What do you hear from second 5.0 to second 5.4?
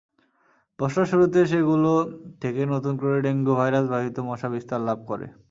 করে।